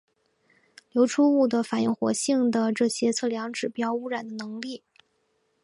[0.91, 4.81] 流出物的反应活性的这些测量指示污染的能力。